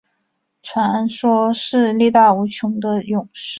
[0.63, 3.49] 传说是力大无穷的勇士。